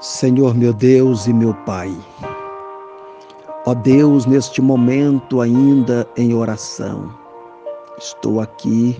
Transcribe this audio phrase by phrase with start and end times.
[0.00, 1.92] Senhor meu Deus e meu Pai,
[3.66, 7.12] ó Deus, neste momento ainda em oração,
[7.98, 8.96] estou aqui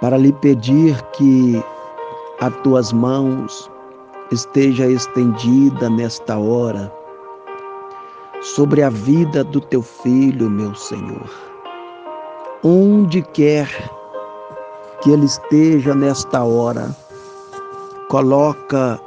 [0.00, 1.60] para lhe pedir que
[2.40, 3.68] as tuas mãos
[4.30, 6.92] esteja estendida nesta hora
[8.40, 11.28] sobre a vida do teu filho, meu Senhor.
[12.62, 13.68] Onde quer
[15.00, 16.94] que ele esteja nesta hora,
[18.08, 19.00] coloca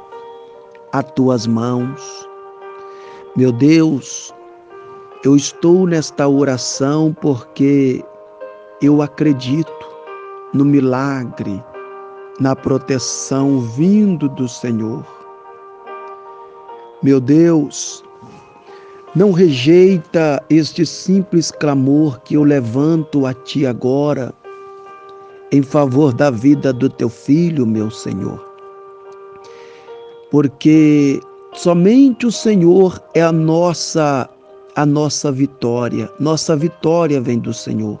[0.92, 2.28] a tuas mãos.
[3.34, 4.32] Meu Deus,
[5.24, 8.04] eu estou nesta oração porque
[8.82, 9.72] eu acredito
[10.52, 11.62] no milagre,
[12.38, 15.04] na proteção vindo do Senhor.
[17.02, 18.04] Meu Deus,
[19.14, 24.34] não rejeita este simples clamor que eu levanto a Ti agora,
[25.50, 28.51] em favor da vida do Teu filho, meu Senhor
[30.32, 31.20] porque
[31.52, 34.28] somente o Senhor é a nossa
[34.74, 36.10] a nossa vitória.
[36.18, 38.00] Nossa vitória vem do Senhor.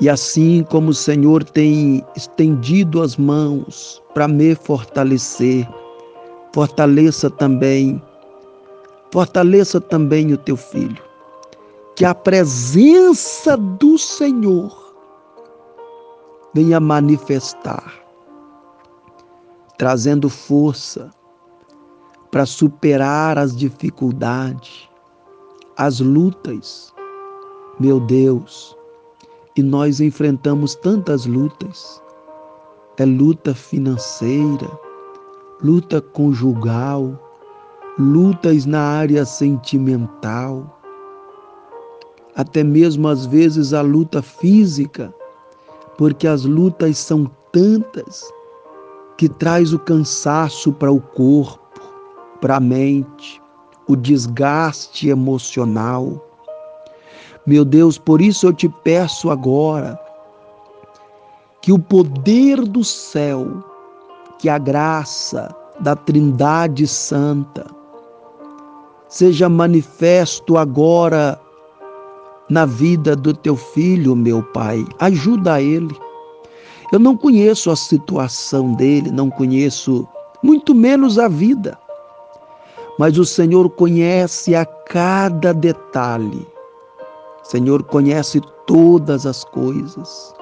[0.00, 5.68] E assim como o Senhor tem estendido as mãos para me fortalecer,
[6.52, 8.02] fortaleça também,
[9.12, 11.00] fortaleça também o teu filho.
[11.94, 14.76] Que a presença do Senhor
[16.52, 18.03] venha manifestar
[19.78, 21.10] trazendo força
[22.30, 24.88] para superar as dificuldades,
[25.76, 26.92] as lutas.
[27.78, 28.76] Meu Deus,
[29.56, 32.02] e nós enfrentamos tantas lutas.
[32.96, 34.70] É luta financeira,
[35.60, 37.18] luta conjugal,
[37.98, 40.80] lutas na área sentimental,
[42.36, 45.12] até mesmo às vezes a luta física,
[45.98, 48.24] porque as lutas são tantas
[49.16, 51.80] que traz o cansaço para o corpo,
[52.40, 53.40] para a mente,
[53.86, 56.24] o desgaste emocional.
[57.46, 59.98] Meu Deus, por isso eu te peço agora
[61.60, 63.64] que o poder do céu,
[64.38, 67.66] que a graça da Trindade Santa
[69.08, 71.40] seja manifesto agora
[72.50, 74.84] na vida do teu filho, meu Pai.
[74.98, 75.96] Ajuda ele
[76.92, 80.06] eu não conheço a situação dele, não conheço
[80.42, 81.78] muito menos a vida.
[82.98, 86.46] Mas o Senhor conhece a cada detalhe.
[87.42, 90.34] O Senhor conhece todas as coisas.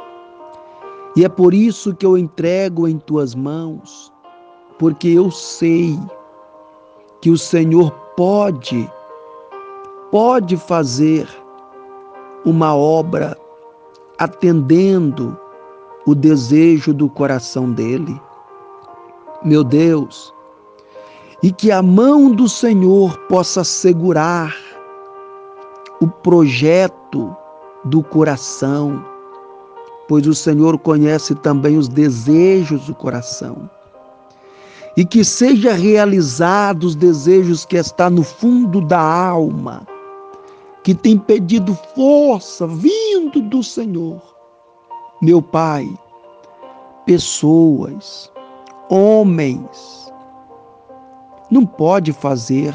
[1.16, 4.12] E é por isso que eu entrego em tuas mãos,
[4.78, 5.98] porque eu sei
[7.20, 8.90] que o Senhor pode,
[10.10, 11.28] pode fazer
[12.44, 13.36] uma obra
[14.18, 15.38] atendendo
[16.06, 18.20] o desejo do coração dele.
[19.44, 20.32] Meu Deus,
[21.42, 24.54] e que a mão do Senhor possa segurar
[26.00, 27.34] o projeto
[27.84, 29.04] do coração,
[30.08, 33.68] pois o Senhor conhece também os desejos do coração.
[34.96, 39.86] E que seja realizado os desejos que está no fundo da alma,
[40.84, 44.31] que tem pedido força vindo do Senhor
[45.22, 45.88] meu Pai,
[47.06, 48.28] pessoas,
[48.90, 50.12] homens,
[51.48, 52.74] não pode fazer,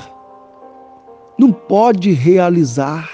[1.37, 3.09] não pode realizar,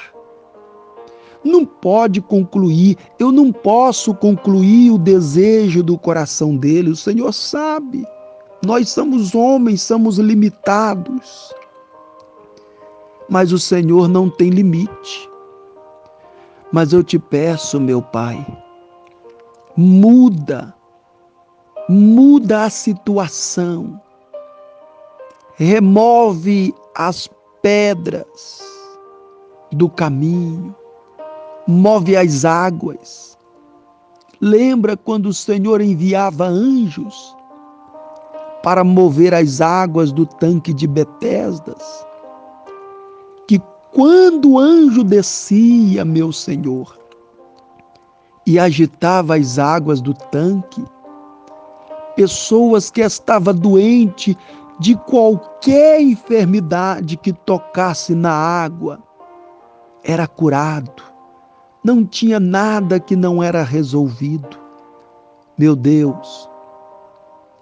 [1.43, 2.95] não pode concluir.
[3.17, 6.91] Eu não posso concluir o desejo do coração dele.
[6.91, 8.05] O Senhor sabe.
[8.63, 11.51] Nós somos homens, somos limitados.
[13.27, 15.29] Mas o Senhor não tem limite.
[16.71, 18.62] Mas eu te peço, meu Pai,
[19.75, 20.73] muda,
[21.89, 23.99] muda a situação,
[25.55, 27.29] remove as
[27.61, 28.61] pedras
[29.71, 30.75] do caminho,
[31.67, 33.37] move as águas.
[34.39, 37.35] Lembra quando o Senhor enviava anjos
[38.61, 42.05] para mover as águas do tanque de Betesdas?
[43.47, 43.61] Que
[43.91, 46.97] quando o anjo descia, meu Senhor,
[48.45, 50.83] e agitava as águas do tanque.
[52.15, 54.35] Pessoas que estavam doentes
[54.79, 58.99] de qualquer enfermidade que tocasse na água,
[60.03, 61.03] era curado.
[61.83, 64.59] Não tinha nada que não era resolvido.
[65.57, 66.49] Meu Deus,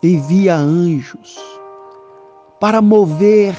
[0.02, 1.38] envia anjos
[2.60, 3.56] para mover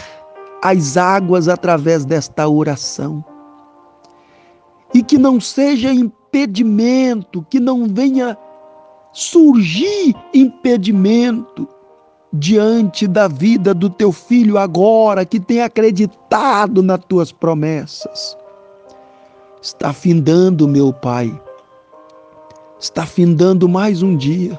[0.63, 3.25] as águas através desta oração.
[4.95, 5.93] E que não seja
[6.33, 8.39] impedimento, que não venha
[9.13, 11.69] surgir impedimento
[12.33, 18.35] diante da vida do teu filho agora, que tem acreditado nas tuas promessas.
[19.61, 21.39] Está findando, meu Pai.
[22.81, 24.59] Está findando mais um dia.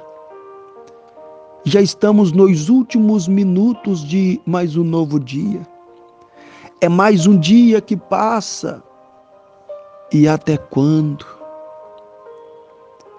[1.66, 5.68] Já estamos nos últimos minutos de mais um novo dia.
[6.80, 8.84] É mais um dia que passa.
[10.12, 11.43] E até quando?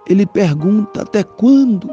[0.07, 1.91] Ele pergunta: até quando?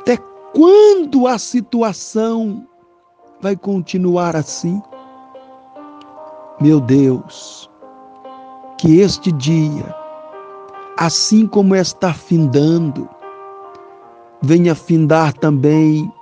[0.00, 0.16] Até
[0.54, 2.66] quando a situação
[3.40, 4.80] vai continuar assim?
[6.60, 7.70] Meu Deus,
[8.78, 9.94] que este dia,
[10.96, 13.08] assim como está findando,
[14.42, 16.12] venha findar também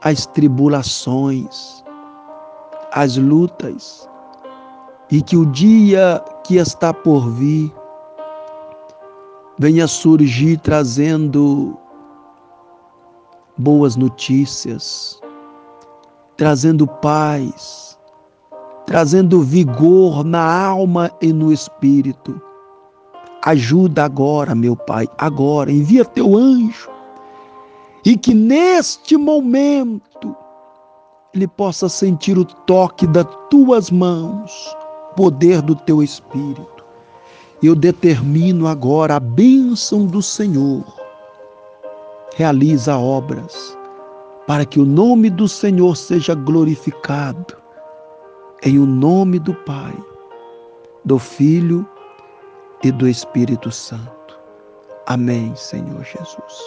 [0.00, 1.84] as tribulações,
[2.92, 4.08] as lutas,
[5.10, 7.72] e que o dia que está por vir
[9.58, 11.76] venha surgir trazendo
[13.56, 15.18] boas notícias,
[16.36, 17.98] trazendo paz,
[18.84, 22.40] trazendo vigor na alma e no espírito.
[23.44, 26.90] Ajuda agora, meu Pai, agora, envia teu anjo
[28.04, 30.36] e que neste momento
[31.32, 34.76] ele possa sentir o toque das tuas mãos,
[35.16, 36.75] poder do teu espírito
[37.66, 40.84] eu determino agora a bênção do Senhor.
[42.34, 43.76] Realiza obras
[44.46, 47.56] para que o nome do Senhor seja glorificado.
[48.62, 49.94] Em o nome do Pai,
[51.04, 51.86] do Filho
[52.82, 54.38] e do Espírito Santo.
[55.06, 56.66] Amém, Senhor Jesus.